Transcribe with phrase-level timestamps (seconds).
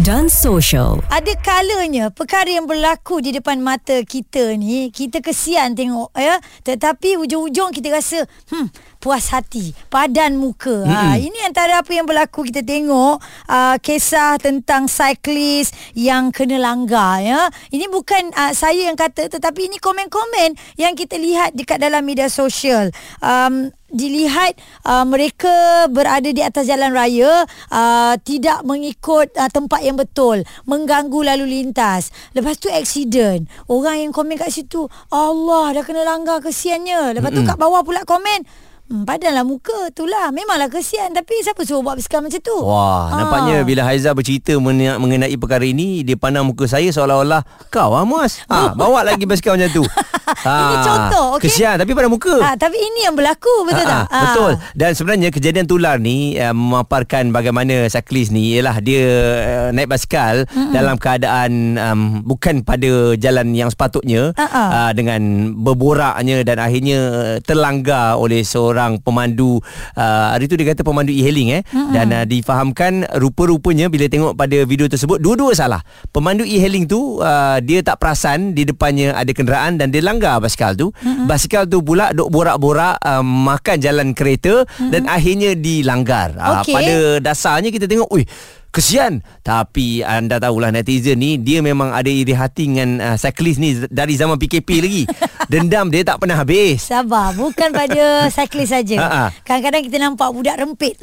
[0.00, 1.04] dan social.
[1.12, 7.20] Ada kalanya perkara yang berlaku di depan mata kita ni kita kesian tengok ya tetapi
[7.20, 10.92] ujung-ujung kita rasa hmm puas hati padan muka hmm.
[10.92, 13.16] ha ini antara apa yang berlaku kita tengok
[13.48, 19.72] uh, kisah tentang cyclist yang kena langgar ya ini bukan uh, saya yang kata tetapi
[19.72, 22.92] ini komen-komen yang kita lihat dekat dalam media sosial
[23.24, 24.54] um, dilihat
[24.86, 27.42] uh, mereka berada di atas jalan raya
[27.74, 32.08] uh, tidak mengikut uh, tempat yang betul mengganggu lalu lintas.
[32.32, 33.44] Lepas tu accident.
[33.66, 37.14] Orang yang komen kat situ Allah dah kena langgar kesiannya.
[37.14, 38.42] Lepas tu kat bawah pula komen
[38.90, 41.14] Hmm, padanlah muka itulah Memanglah kesian.
[41.14, 42.58] Tapi siapa suruh buat basikal macam tu?
[42.58, 43.22] Wah ha.
[43.22, 48.42] Nampaknya bila Haiza bercerita Mengenai perkara ini Dia pandang muka saya Seolah-olah Kau lah Muaz.
[48.50, 49.86] Ha, Bawa lagi basikal macam tu
[50.32, 50.54] ha.
[50.56, 51.46] Ini contoh okay?
[51.46, 54.20] Kesian Tapi pada muka ha, Tapi ini yang berlaku Betul ha, tak ha.
[54.26, 59.92] Betul Dan sebenarnya Kejadian tular ni uh, Memaparkan bagaimana Cyclist ni Ialah dia uh, Naik
[59.92, 60.72] basikal mm-hmm.
[60.74, 66.98] Dalam keadaan um, Bukan pada jalan yang sepatutnya uh, Dengan Berboraknya Dan akhirnya
[67.44, 69.58] Terlanggar oleh seorang seorang pemandu
[69.98, 71.92] uh, hari tu dia kata pemandu e-hailing eh mm-hmm.
[71.92, 75.82] dan uh, difahamkan rupa-rupanya bila tengok pada video tersebut dua-dua salah
[76.14, 80.76] pemandu e-hailing tu uh, dia tak perasan di depannya ada kenderaan dan dia langgar basikal
[80.76, 81.24] tu mm-hmm.
[81.24, 84.92] basikal tu pula duk borak-borak uh, makan jalan kereta mm-hmm.
[84.92, 86.44] dan akhirnya dilanggar okay.
[86.44, 88.28] uh, pada dasarnya kita tengok ui
[88.70, 93.74] Kesian Tapi anda tahulah netizen ni Dia memang ada iri hati dengan uh, cyclist ni
[93.90, 95.02] Dari zaman PKP lagi
[95.52, 98.02] Dendam dia tak pernah habis Sabar Bukan pada
[98.36, 98.96] cyclist saja.
[99.02, 99.24] Ha, ha.
[99.42, 100.94] Kadang-kadang kita nampak budak rempit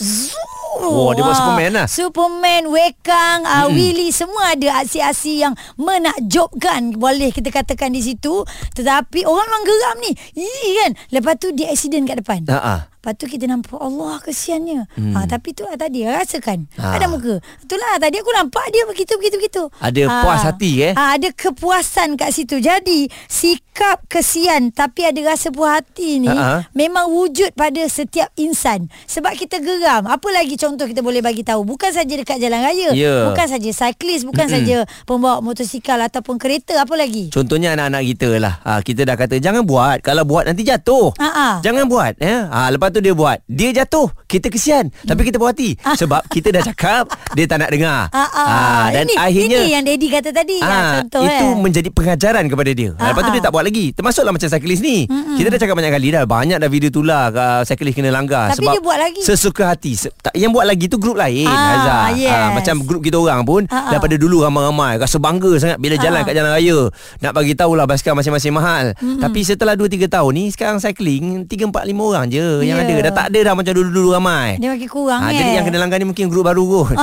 [0.77, 1.87] Oh, dia buat Superman lah.
[1.89, 3.65] Superman, Wekang, uh.
[3.73, 8.45] Willy semua ada aksi-aksi yang menakjubkan boleh kita katakan di situ.
[8.77, 10.11] Tetapi orang memang geram ni.
[10.37, 10.91] Ih kan.
[11.09, 12.45] Lepas tu dia accident kat depan.
[12.51, 12.79] Ha ah.
[12.97, 14.89] Lepas tu kita nampak Allah kesiannya.
[14.97, 15.13] Hmm.
[15.13, 16.65] Ha, tapi tu ah, tadi rasakan.
[16.81, 16.97] Ha.
[16.97, 17.37] Ada muka.
[17.61, 19.63] Itulah tadi aku nampak dia begitu begitu begitu.
[19.77, 20.15] Ada ha.
[20.25, 20.93] puas hati eh.
[20.97, 22.57] Ha, ada kepuasan kat situ.
[22.57, 26.65] Jadi sikap kesian tapi ada rasa puas hati ni Ha-ha.
[26.73, 28.89] memang wujud pada setiap insan.
[29.05, 30.09] Sebab kita geram.
[30.09, 31.63] Apa lagi contoh kita boleh bagi tahu?
[31.63, 32.97] Bukan saja dekat jalan raya.
[32.97, 33.29] Yeah.
[33.29, 37.29] Bukan saja cyclist, bukan saja pembawa motosikal ataupun kereta, apa lagi?
[37.29, 38.53] Contohnya anak-anak kita lah.
[38.65, 40.01] Ha, kita dah kata jangan buat.
[40.01, 41.13] Kalau buat nanti jatuh.
[41.15, 41.61] Ha-ha.
[41.61, 42.17] Jangan buat.
[42.17, 42.49] Ya.
[42.49, 45.05] Ha, lepas tu tu dia buat Dia jatuh Kita kesian hmm.
[45.05, 45.93] Tapi kita puas hati ah.
[45.93, 48.47] Sebab kita dah cakap Dia tak nak dengar ah, ah.
[48.49, 51.55] Ah, Dan ini, akhirnya Ini yang Daddy kata tadi ah, ya, contoh, Itu eh.
[51.61, 55.05] menjadi pengajaran kepada dia ah, Lepas tu dia tak buat lagi Termasuklah macam cyclist ni
[55.05, 55.37] hmm.
[55.37, 58.49] Kita dah cakap banyak kali dah Banyak dah video tu lah uh, Cyclist kena langgar
[58.51, 59.93] Tapi sebab dia buat lagi Sesuka hati
[60.33, 62.33] Yang buat lagi tu grup lain ah, yes.
[62.33, 66.23] ah, Macam grup kita orang pun ah, Daripada dulu ramai-ramai Rasa bangga sangat Bila jalan
[66.23, 66.25] ah.
[66.25, 66.79] kat jalan raya
[67.21, 69.21] Nak bagi tahulah Basikal masing-masing mahal hmm.
[69.21, 72.97] Tapi setelah 2-3 tahun ni Sekarang cycling 3-4-5 orang je Yang yeah.
[72.97, 74.57] ada Dah tak ada dah macam dulu-dulu ramai.
[74.57, 75.37] Dia makin kurang ha, eh.
[75.37, 76.97] Jadi yang kena langgar ni mungkin grup baru kot.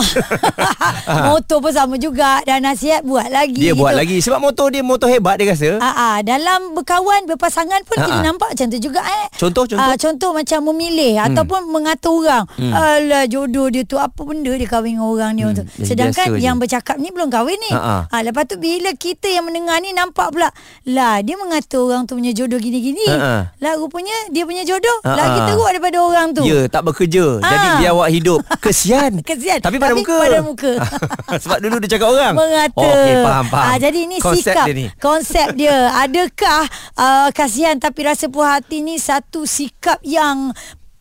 [1.30, 3.56] motor pun sama juga dan nasihat buat lagi.
[3.56, 3.80] Dia gitu.
[3.80, 5.78] buat lagi sebab motor dia motor hebat dia rasa.
[5.78, 6.08] Ha, ha.
[6.22, 9.26] dalam berkawan berpasangan pun ha, kita nampak macam tu juga eh.
[9.34, 9.80] Contoh contoh.
[9.80, 11.26] Ha, contoh macam memilih hmm.
[11.32, 12.44] ataupun mengatur orang.
[12.56, 12.72] Hmm.
[12.72, 15.42] Alah jodoh dia tu apa benda dia kahwin dengan orang ni.
[15.42, 15.66] Hmm.
[15.82, 16.66] Sedangkan yang je.
[16.66, 17.72] bercakap ni belum kahwin ni.
[17.72, 18.16] Ha, ha.
[18.22, 20.50] lepas tu bila kita yang mendengar ni nampak pula
[20.88, 23.06] lah dia mengatur orang tu punya jodoh gini-gini.
[23.10, 23.54] Ha.
[23.58, 26.42] Lah rupanya dia punya jodoh ha, lagi teruk daripada orang tu.
[26.44, 27.40] Ya, tak bekerja.
[27.40, 27.48] Ha.
[27.48, 28.40] Jadi dia awak hidup.
[28.64, 29.12] Kesian.
[29.24, 29.60] Kesian.
[29.60, 30.16] Tapi pada Tapi muka.
[30.20, 30.72] pada muka.
[31.44, 32.34] Sebab dulu dia cakap orang.
[32.34, 32.80] Mengata.
[32.80, 33.66] Oh, okay, faham, faham.
[33.70, 34.66] Ha, jadi ini konsep sikap.
[34.66, 34.86] Dia ni.
[34.98, 35.76] Konsep dia.
[36.04, 36.62] Adakah
[36.98, 40.52] uh, kasihan tapi rasa puas hati ni satu sikap yang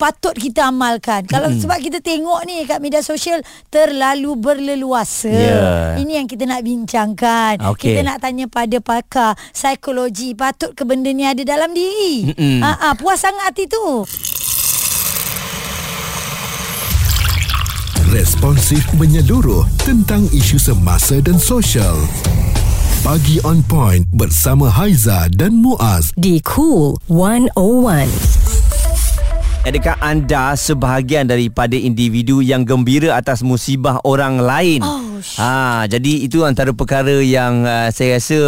[0.03, 1.23] patut kita amalkan.
[1.23, 1.63] Kalau mm-hmm.
[1.63, 3.39] sebab kita tengok ni kat media sosial
[3.71, 5.31] terlalu berleluasa.
[5.31, 6.01] Yeah.
[6.03, 7.63] Ini yang kita nak bincangkan.
[7.71, 7.95] Okay.
[7.95, 12.35] Kita nak tanya pada pakar psikologi patut ke benda ni ada dalam diri.
[12.35, 12.59] Mm-hmm.
[12.59, 14.03] Ha puas sangat hati tu.
[18.13, 21.97] Responsif menyeluruh tentang isu semasa dan sosial.
[23.01, 28.05] Pagi on point bersama Haiza dan Muaz di Cool 101.
[29.65, 34.85] Adakah anda sebahagian daripada individu yang gembira atas musibah orang lain?
[34.85, 38.39] Oh, ha, jadi itu antara perkara yang uh, saya rasa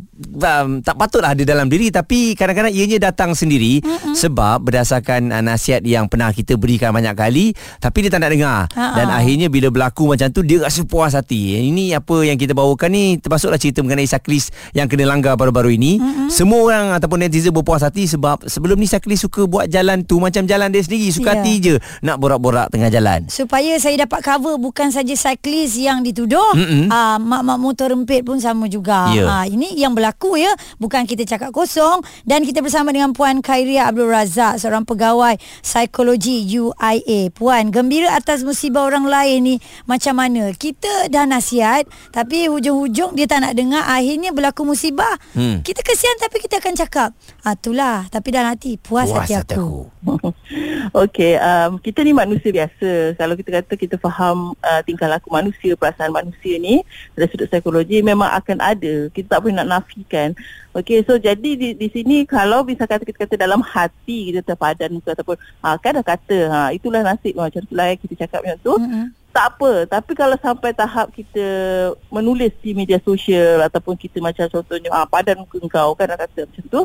[0.00, 4.16] um, tak patutlah ada dalam diri tapi kadang-kadang ianya datang sendiri Mm-mm.
[4.16, 7.46] sebab berdasarkan uh, nasihat yang pernah kita berikan banyak kali
[7.78, 8.58] tapi dia tak nak dengar.
[8.72, 8.96] Ha-ha.
[8.96, 11.60] Dan akhirnya bila berlaku macam tu dia rasa puas hati.
[11.60, 16.00] Ini apa yang kita bawakan ni termasuklah cerita mengenai saklis yang kena langgar baru-baru ini.
[16.00, 16.28] Mm-mm.
[16.32, 20.42] Semua orang ataupun netizen berpuas hati sebab sebelum ni saklis suka buat jalan tu macam
[20.48, 21.38] jalan dia sendiri suka yeah.
[21.38, 26.04] hati je nak borak-borak tengah jalan supaya saya dapat cover bukan saja cyclist yang yang
[26.04, 26.50] dituduh
[26.90, 29.12] uh, mak-mak motor rempit pun sama juga.
[29.14, 29.24] Ya.
[29.24, 30.50] Ah, ini yang berlaku ya,
[30.82, 36.44] bukan kita cakap kosong dan kita bersama dengan Puan Khairia Abdul Razak seorang pegawai psikologi
[36.44, 37.30] UIA.
[37.30, 39.56] Puan, gembira atas musibah orang lain ni
[39.86, 40.50] macam mana?
[40.54, 45.14] Kita dah nasihat tapi hujung-hujung dia tak nak dengar akhirnya berlaku musibah.
[45.32, 45.62] Hmm.
[45.62, 47.08] Kita kesian tapi kita akan cakap,
[47.44, 49.92] ah itulah tapi dalam hati puas, Puas hati hati aku.
[50.00, 50.32] aku.
[51.04, 53.16] Okey, um, kita ni manusia biasa.
[53.20, 56.80] Kalau kita kata kita faham uh, tingkah laku manusia, perasaan manusia ni
[57.12, 59.12] dari sudut psikologi memang akan ada.
[59.12, 60.32] Kita tak boleh nak nafikan.
[60.72, 64.96] Okey, so jadi di, di sini kalau bisa kata kita kata dalam hati kita terpadan
[64.96, 68.40] muka ataupun ha, kan dah kata ha, itulah nasib macam tu lah eh, kita cakap
[68.40, 68.74] macam tu.
[68.80, 69.06] Mm-mm.
[69.34, 69.82] Tak apa.
[69.90, 71.42] Tapi kalau sampai tahap kita
[72.06, 76.46] Menulis di media sosial Ataupun kita macam contohnya ah, Padan muka kau kan Nak kata
[76.46, 76.80] macam tu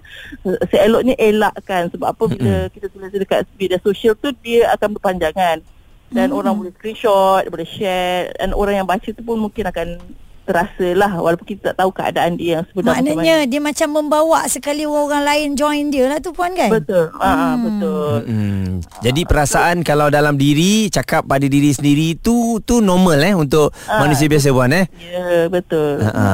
[0.50, 1.94] eh, Seeloknya elakkan.
[1.94, 2.24] Sebab apa?
[2.26, 5.62] Bila kita tulis dekat media sosial tu Dia akan berpanjangan.
[6.10, 8.34] Dan orang boleh screenshot Boleh share.
[8.42, 10.02] Dan orang yang baca tu pun mungkin akan
[10.50, 14.40] Terasa lah Walaupun kita tak tahu keadaan dia yang sebenar macam Maknanya dia macam membawa
[14.50, 16.74] sekali orang lain join dia lah tu puan kan?
[16.74, 18.82] Betul ah, Betul Hmm.
[19.00, 24.02] Jadi perasaan kalau dalam diri cakap pada diri sendiri tu tu normal eh untuk Ah.
[24.02, 24.86] manusia biasa puan eh.
[25.00, 26.28] Ya betul Ha, ha.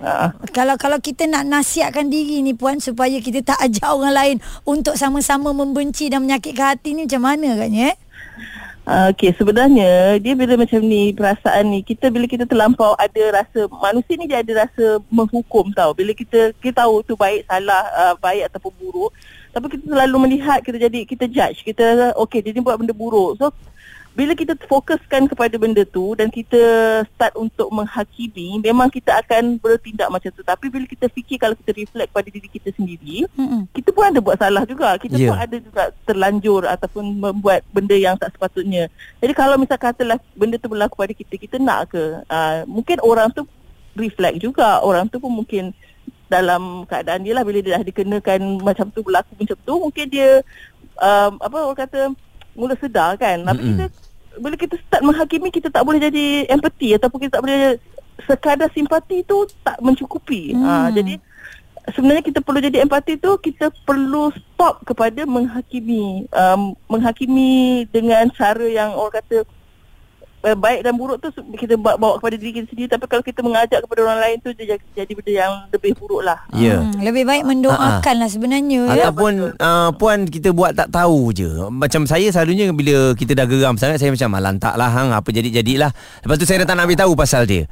[0.00, 0.28] Ah.
[0.50, 4.94] Kalau kalau kita nak nasihatkan diri ni puan supaya kita tak ajar orang lain untuk
[4.94, 7.96] sama-sama membenci dan menyakitkan hati ni macam mana agaknya eh?
[8.88, 13.68] Uh, Okey, sebenarnya dia bila macam ni perasaan ni kita bila kita terlampau ada rasa
[13.68, 15.92] manusia ni dia ada rasa menghukum tau.
[15.92, 19.12] Bila kita kita tahu tu baik salah uh, baik ataupun buruk
[19.50, 23.36] tapi kita selalu melihat kita jadi kita judge kita okey dia ni buat benda buruk.
[23.36, 23.52] So
[24.10, 26.58] bila kita fokuskan kepada benda tu dan kita
[27.14, 31.70] start untuk menghakimi memang kita akan bertindak macam tu tapi bila kita fikir kalau kita
[31.72, 33.70] reflect pada diri kita sendiri Mm-mm.
[33.70, 34.96] kita pun ada buat salah juga.
[34.96, 35.28] Kita Ya.
[35.28, 35.30] yeah.
[35.30, 38.88] pun ada juga terlanjur ataupun membuat benda yang tak sepatutnya.
[39.20, 42.24] Jadi kalau misal katalah benda tu berlaku pada kita, kita nak ke?
[42.24, 43.44] Uh, mungkin orang tu
[43.94, 44.80] reflect juga.
[44.80, 45.76] Orang tu pun mungkin
[46.30, 50.46] dalam keadaan dia lah bila dia dah dikenakan macam tu berlaku macam tu mungkin dia
[50.96, 52.00] um, apa orang kata
[52.60, 53.78] mula sedar kan tapi Mm-mm.
[53.80, 53.84] kita
[54.40, 57.60] bila kita start menghakimi kita tak boleh jadi empathy ataupun kita tak boleh
[58.28, 60.62] sekadar simpati tu tak mencukupi hmm.
[60.62, 61.16] uh, jadi
[61.92, 68.66] sebenarnya kita perlu jadi empati tu kita perlu stop kepada menghakimi um, menghakimi dengan cara
[68.68, 69.48] yang orang kata
[70.44, 73.40] uh, baik dan buruk tu kita bawa, bawa kepada diri kita sendiri tapi kalau kita
[73.44, 76.82] mengajak kepada orang lain tu dia jadi, jadi benda yang lebih buruk lah Ya.
[76.82, 79.08] Hmm, lebih baik mendoakan lah sebenarnya ya.
[79.08, 81.48] Ataupun uh, puan kita buat tak tahu je.
[81.70, 85.28] Macam saya selalunya bila kita dah geram sangat saya macam malah tak lah hang apa
[85.30, 85.94] jadi-jadilah.
[86.26, 87.64] Lepas tu saya dah tak nak ambil tahu pasal dia.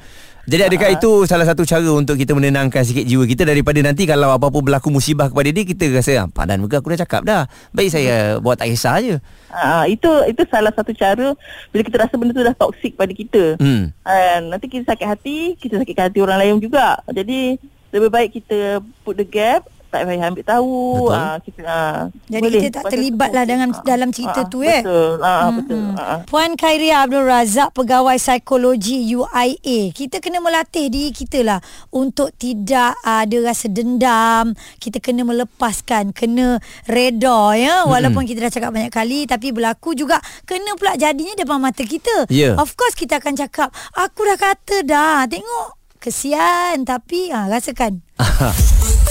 [0.49, 4.33] Jadi adakah itu salah satu cara untuk kita menenangkan sikit jiwa kita daripada nanti kalau
[4.33, 7.45] apa-apa berlaku musibah kepada dia kita rasa ah, padan muka aku dah cakap dah.
[7.77, 9.17] Baik saya buat tak kisah je.
[9.53, 11.37] Ha, itu itu salah satu cara
[11.69, 13.61] bila kita rasa benda tu dah toksik pada kita.
[13.61, 13.93] Hmm.
[14.09, 16.97] And nanti kita sakit hati, kita sakitkan hati orang lain juga.
[17.13, 17.61] Jadi
[17.93, 20.77] lebih baik kita put the gap, tak payah ambil tahu.
[21.09, 21.17] Betul.
[21.17, 21.99] Ah, kita ah,
[22.29, 22.61] Jadi boleh.
[22.61, 24.81] kita tak terlibat lah dalam Ah, dalam cerita ah, tu eh.
[24.85, 25.13] Betul.
[25.25, 25.81] Ah, betul.
[25.97, 26.21] Ah.
[26.29, 29.93] Puan Khairia Abdul Razak pegawai psikologi UIA.
[29.97, 31.61] Kita kena melatih diri kita lah
[31.93, 34.53] untuk tidak ada rasa dendam.
[34.77, 40.21] Kita kena melepaskan, kena reda ya walaupun kita dah cakap banyak kali tapi berlaku juga
[40.45, 42.29] kena pula jadinya depan mata kita.
[42.29, 42.53] Ya.
[42.61, 45.25] Of course kita akan cakap, aku dah kata dah.
[45.25, 48.05] Tengok kesian tapi ah rasakan.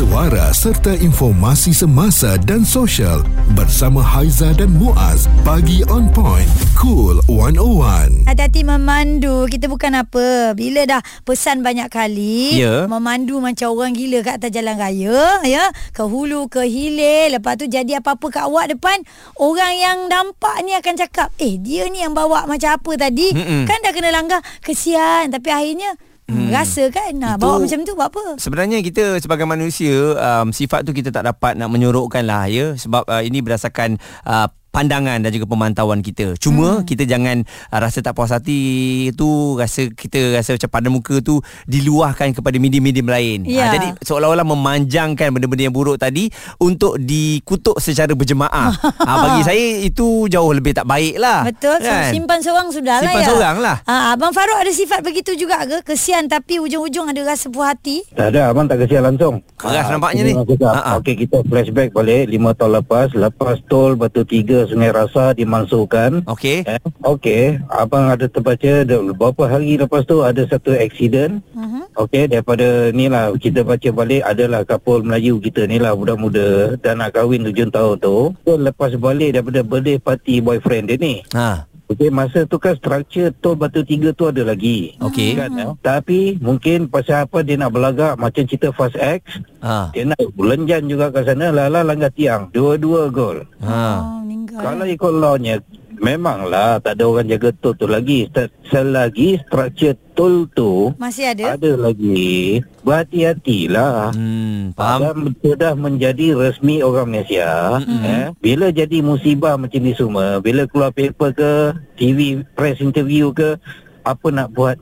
[0.00, 3.20] Suara serta informasi semasa dan sosial
[3.52, 5.28] bersama Haiza dan Muaz.
[5.44, 9.44] Pagi on point cool 101 Hati-hati memandu.
[9.44, 10.56] Kita bukan apa.
[10.56, 12.88] Bila dah pesan banyak kali Ya.
[12.88, 15.68] Memandu macam orang gila Kat atas jalan raya ya.
[15.92, 17.36] Ke hulu ke hilir.
[17.36, 19.04] Lepas tu jadi apa-apa kat awak depan
[19.36, 23.36] Orang yang nampak ni akan cakap Eh dia ni yang bawa macam apa tadi?
[23.36, 23.68] Mm-mm.
[23.68, 24.40] Kan dah kena langgar.
[24.64, 25.28] Kesian.
[25.28, 25.92] Tapi akhirnya
[26.30, 26.48] hmm.
[26.54, 27.12] Rasa kan?
[27.18, 28.24] Nah, Itu- Bawa macam tu buat apa?
[28.38, 32.78] Sebenarnya kita sebagai manusia um, sifat tu kita tak dapat nak menyorokkan lah ya.
[32.78, 36.38] Sebab uh, ini berdasarkan uh, pandangan dan juga pemantauan kita.
[36.38, 36.86] Cuma hmm.
[36.86, 37.42] kita jangan
[37.74, 42.56] uh, rasa tak puas hati tu rasa kita rasa macam pada muka tu diluahkan kepada
[42.56, 43.38] medium-medium lain.
[43.44, 43.68] Ya.
[43.68, 46.30] Ah, jadi seolah-olah memanjangkan benda-benda yang buruk tadi
[46.62, 48.70] untuk dikutuk secara berjemaah.
[49.10, 51.44] ah, bagi saya itu jauh lebih tak baik lah.
[51.44, 52.14] Betul so, kan?
[52.14, 53.76] Simpan seorang sudah lah Simpan ya seorang lah.
[53.84, 58.02] ha, Abang Farouk ada sifat begitu juga ke Kesian tapi ujung-ujung ada rasa puas hati
[58.14, 59.42] Tak ada, abang tak kasihan langsung.
[59.58, 60.32] Keras Ah, nampaknya ni.
[60.34, 60.90] Ha, ha.
[61.00, 63.08] Okey, kita flashback balik 5 tahun lepas.
[63.16, 66.24] Lepas tol Batu Tiga Sungai Rasa dimansuhkan.
[66.26, 66.64] Okey.
[66.64, 71.40] Eh, Okey, abang ada terbaca beberapa hari lepas tu ada satu accident.
[71.56, 71.84] uh-huh.
[72.06, 77.00] Okey, daripada ni lah kita baca balik adalah kapul Melayu kita ni lah muda-muda dan
[77.00, 78.32] nak kahwin 7 tahun tu.
[78.44, 81.14] So lepas balik daripada birthday party boyfriend dia ni.
[81.32, 81.70] Ha.
[81.90, 84.94] Okey, masa tu kan struktur tol Batu Tiga tu ada lagi.
[85.02, 85.34] Okey.
[85.34, 85.74] Kan, ya?
[85.82, 89.42] Tapi mungkin pasal apa dia nak berlagak macam cerita Fast X.
[89.58, 89.90] Ha.
[89.90, 91.50] Dia nak belenjan juga ke sana.
[91.50, 92.46] Lala langgar tiang.
[92.54, 93.42] Dua-dua gol.
[93.66, 94.19] Ha.
[94.50, 95.62] Kalau ikut lawnya,
[96.00, 98.26] memanglah tak ada orang jaga tol tu lagi.
[98.32, 101.54] Se- Selagi struktur tol tu Masih ada?
[101.58, 104.14] ada lagi, berhati-hatilah.
[104.14, 105.00] Hmm, faham.
[105.00, 107.78] Adam sudah menjadi resmi orang Malaysia.
[107.82, 108.04] Mm-hmm.
[108.04, 111.52] Eh, bila jadi musibah macam ni semua, bila keluar paper ke,
[111.96, 113.56] TV, press interview ke,
[114.02, 114.76] apa nak buat?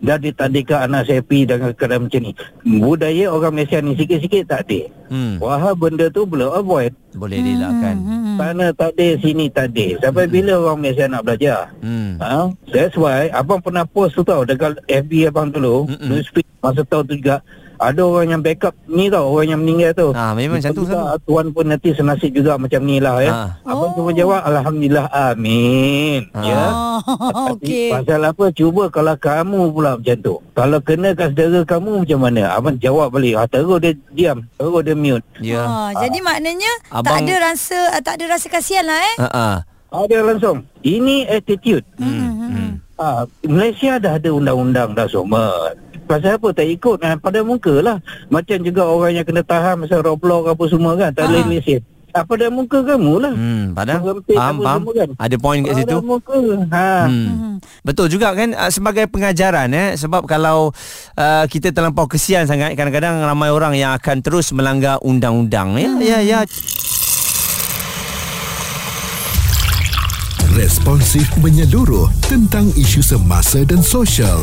[0.00, 2.32] Dah ditandingkan anak saya pergi dengan keadaan macam ni.
[2.80, 4.80] Budaya orang Malaysia ni sikit-sikit tak ada.
[5.12, 5.36] Hmm.
[5.36, 6.96] Wah, benda tu boleh avoid.
[7.12, 8.00] Boleh dielakkan.
[8.00, 8.36] Hmm.
[8.40, 10.08] Sana tak ada, sini tak ada.
[10.08, 11.68] Sampai bila orang Malaysia nak belajar?
[11.84, 12.16] Hmm.
[12.16, 12.48] Ha?
[12.72, 16.08] That's why abang pernah post tu tau dekat FB abang dulu, Mm-mm.
[16.08, 17.44] newsfeed masa tahun tu juga.
[17.80, 20.08] Ada orang yang backup ni tau, orang yang meninggal tu.
[20.12, 20.84] Ah, memang macam tu
[21.24, 23.32] Tuan pun nanti senasib juga macam ni lah ya.
[23.32, 23.50] Ah.
[23.64, 26.28] Abang cuma jawab Alhamdulillah Amin.
[26.36, 26.44] Ah.
[26.44, 26.60] Ya.
[26.68, 27.00] Oh,
[27.56, 27.88] okey.
[27.88, 28.52] Pasal apa?
[28.52, 30.34] Cuba kalau kamu pula macam tu.
[30.52, 32.42] Kalau kena kat saudara kamu macam mana?
[32.52, 33.40] Abang jawab balik.
[33.40, 34.44] Ah, terus dia diam.
[34.60, 35.26] Terus dia mute.
[35.40, 35.64] Ya.
[35.64, 39.16] Ha, jadi maknanya tak Abang- ada rasa tak ada rasa kasihan lah eh.
[39.24, 39.56] Ha ah.
[39.88, 40.68] Ada langsung.
[40.84, 41.88] Ini attitude.
[41.96, 42.28] Hmm.
[42.44, 42.70] Hmm.
[43.00, 45.72] Ah, Malaysia dah ada undang-undang dah semua.
[46.10, 47.22] Pasal apa tak ikut kan?
[47.22, 48.02] Pada muka lah.
[48.26, 51.14] Macam juga orang yang kena tahan masa Roblox apa semua kan.
[51.14, 51.50] Tak boleh Ah.
[51.54, 51.80] lesen.
[52.10, 53.30] Ah, pada muka kamu lah.
[53.30, 54.82] Hmm, padahal Merempit faham faham.
[54.90, 55.08] kan?
[55.14, 55.94] Ada poin kat situ.
[55.94, 56.38] Pada muka.
[56.66, 56.90] Ha.
[57.06, 57.62] Hmm.
[57.80, 60.74] Betul juga kan uh, sebagai pengajaran eh sebab kalau
[61.14, 66.18] uh, kita terlampau kesian sangat kadang-kadang ramai orang yang akan terus melanggar undang-undang ya ya
[66.18, 66.40] ya
[70.50, 74.42] Responsif menyeluruh tentang isu semasa dan sosial.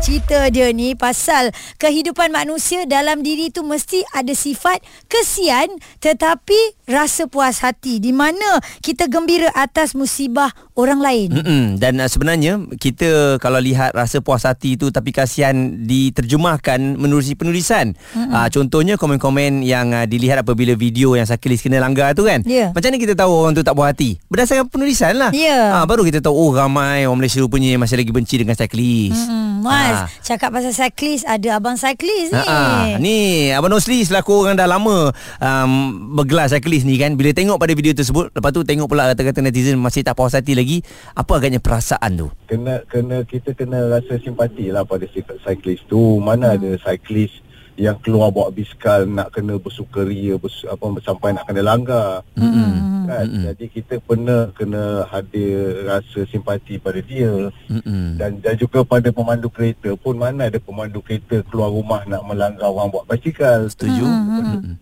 [0.00, 4.80] Cerita dia ni pasal kehidupan manusia dalam diri tu mesti ada sifat
[5.12, 5.68] kesian
[6.00, 6.56] tetapi
[6.88, 11.28] rasa puas hati di mana kita gembira atas musibah orang lain.
[11.36, 11.62] Mm-mm.
[11.76, 15.54] Dan uh, sebenarnya kita kalau lihat rasa puas hati tu tapi kasihan
[15.84, 17.92] diterjemahkan menerusi penulisan.
[18.16, 22.40] Uh, contohnya komen-komen yang uh, dilihat apabila video yang Sakilis kena langgar tu kan.
[22.48, 22.72] Ya.
[22.72, 24.16] Macam mana kita tahu orang tu tak puas hati?
[24.32, 25.30] Berdasarkan penulisan lah.
[25.36, 25.76] Ya.
[25.76, 29.14] Ah, baru kita tahu oh ramai orang Malaysia rupanya masih lagi benci dengan Sakilis.
[29.28, 30.06] Hmm, Mas, Ah.
[30.22, 32.46] cakap pasal cyclist ada abang cyclist ni.
[32.46, 32.96] Ha, ha.
[33.02, 33.18] Ni
[33.50, 35.10] Abang Nosli selaku orang dah lama
[35.42, 35.72] um,
[36.14, 39.76] bergelar cyclist ni kan bila tengok pada video tersebut lepas tu tengok pula kata-kata netizen
[39.76, 40.80] masih tak puas hati lagi
[41.12, 45.04] apa agaknya perasaan tu kena kena kita kena rasa simpati lah pada
[45.42, 46.56] cyclist tu mana hmm.
[46.56, 47.42] ada cyclist
[47.80, 52.89] yang keluar bawa biskal nak kena bersukaria bers, apa sampai nak kena langgar Mm-mm.
[53.10, 53.26] Kan?
[53.26, 53.44] Mm-mm.
[53.50, 57.50] jadi kita pernah kena hadir rasa simpati pada dia.
[57.66, 58.14] Mm-mm.
[58.16, 62.70] dan dan juga pada pemandu kereta pun mana ada pemandu kereta keluar rumah nak melanggar
[62.70, 63.66] orang bawa basikal.
[63.66, 64.06] Setuju.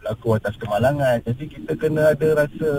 [0.04, 1.24] Berlaku atas kemalangan.
[1.24, 2.70] Jadi kita kena ada rasa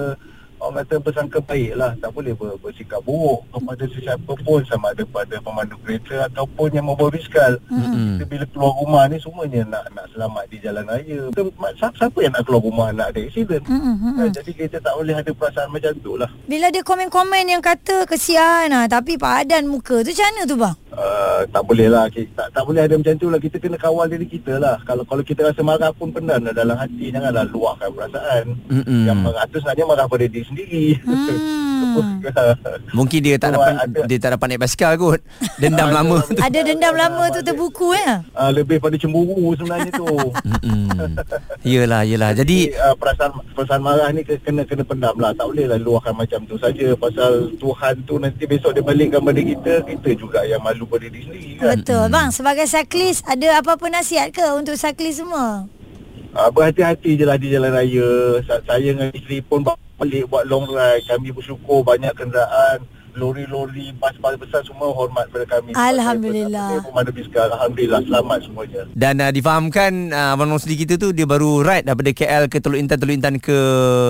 [0.60, 5.04] orang kata bersangka baik lah tak boleh ber, bersikap buruk kepada sesiapa pun sama ada
[5.08, 8.20] pada pemandu kereta ataupun yang membawa biskal Mm-mm.
[8.20, 11.42] kita bila keluar rumah ni semuanya nak nak selamat di jalan raya kita,
[11.80, 14.16] siapa, siapa yang nak keluar rumah nak ada accident Mm-mm.
[14.20, 14.30] kan?
[14.36, 18.70] jadi kita tak boleh ada perasaan macam tu lah Bila dia komen-komen yang kata kesian
[18.70, 20.76] lah tapi padan muka tu macam mana tu bang?
[20.90, 23.38] Uh, tak boleh lah kita, tak, tak boleh ada macam tu lah.
[23.38, 24.82] Kita kena kawal diri kita lah.
[24.84, 26.52] Kalau kalau kita rasa marah pun pendam lah.
[26.52, 28.58] Dalam hati janganlah luahkan perasaan.
[28.68, 29.06] Mm-mm.
[29.06, 30.86] yang marah tu sebenarnya marah pada diri sendiri.
[31.06, 31.69] Hmm.
[32.92, 35.20] Mungkin dia tak Tu, dapat ada- dia tak dapat naik basikal kot.
[35.56, 36.38] Dendam lama tu.
[36.38, 38.20] Ada dendam lama tu terbuku eh?
[38.32, 41.12] uh, lebih pada cemburu sebenarnya tu Mm-mm.
[41.62, 42.32] Yelah yelah.
[42.32, 45.78] Jadi Jadi uh, perasaan perasaan marah ni ke- kena kena pendam lah tak boleh lah
[45.78, 50.42] luahkan macam tu saja pasal Tuhan tu nanti besok dia balikkan pada kita kita juga
[50.44, 52.04] yang malu pada diri sendiri kan Betul.
[52.10, 55.70] Bang, sebagai cyclist ada apa-apa nasihat ke untuk cyclist semua?
[56.32, 58.10] uh, berhati-hati je lah di jalan raya
[58.44, 59.62] Sa- saya dengan isteri pun
[60.00, 61.04] balik buat long ride.
[61.06, 62.80] Kami bersyukur banyak kenderaan
[63.20, 66.80] lori-lori bas-bas besar semua hormat pada kami Alhamdulillah.
[66.88, 71.60] pemandu biskal Alhamdulillah selamat semuanya dan uh, difahamkan uh, Abang Nosli kita tu dia baru
[71.60, 73.58] ride daripada KL ke Teluk Intan Teluk Intan ke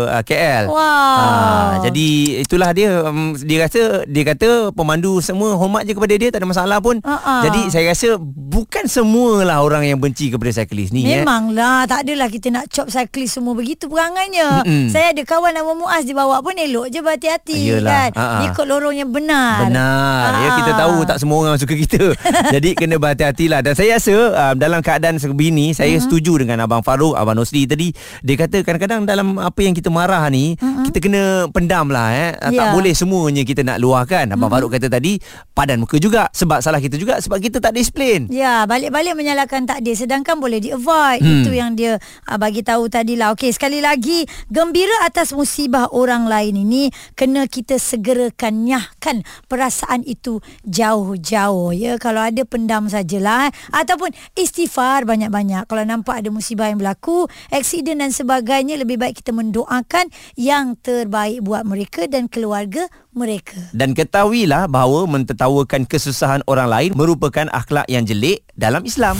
[0.05, 0.69] uh, KL.
[0.69, 0.77] Wow.
[0.79, 2.07] Ah, jadi
[2.43, 6.49] itulah dia um, dia rasa dia kata pemandu semua hormat je kepada dia tak ada
[6.51, 7.01] masalah pun.
[7.01, 7.41] Ah.
[7.47, 11.23] Jadi saya rasa bukan semualah orang yang benci kepada cyclist ni eh.
[11.23, 14.91] Memanglah Tak adalah kita nak chop cyclist semua Begitu perangainya Mm-mm.
[14.91, 18.43] Saya ada kawan nama Muaz Dia bawa pun elok je berhati-hati Yelah, kan ha-ha.
[18.51, 19.57] Ikut lorong sebenarnya benar.
[19.71, 20.29] Benar.
[20.35, 20.41] Ah.
[20.43, 22.03] Ya kita tahu tak semua orang suka kita.
[22.55, 26.03] Jadi kena berhati-hatilah dan saya rasa um, dalam keadaan sebegini saya uh-huh.
[26.03, 27.91] setuju dengan abang Farouk, abang Nosri tadi.
[28.23, 30.89] Dia kata kadang-kadang dalam apa yang kita marah ni uh-huh.
[30.91, 32.31] kita kena pendam lah eh.
[32.35, 32.57] Mhm.
[32.59, 32.75] Tak Ya.
[32.75, 34.27] Boleh semuanya kita nak luahkan.
[34.35, 34.59] Abang uh-huh.
[34.59, 35.15] Farouk kata tadi
[35.55, 38.27] padan muka juga sebab salah kita juga sebab kita tak disiplin.
[38.27, 41.23] Ya, balik-balik menyalahkan takdir sedangkan boleh di-avoid.
[41.23, 41.43] Hmm.
[41.43, 43.31] Itu yang dia uh, bagi tahu tadi lah.
[43.31, 50.39] Okey, sekali lagi, gembira atas musibah orang lain ini kena kita segerakan nyahkan perasaan itu
[50.63, 51.99] jauh-jauh ya.
[51.99, 53.53] Kalau ada pendam sajalah eh.
[53.75, 55.67] ataupun istighfar banyak-banyak.
[55.67, 60.07] Kalau nampak ada musibah yang berlaku, aksiden dan sebagainya lebih baik kita mendoakan
[60.39, 63.59] yang terbaik buat mereka dan keluarga mereka.
[63.75, 69.19] Dan ketahuilah bahawa mentertawakan kesusahan orang lain merupakan akhlak yang jelek dalam Islam.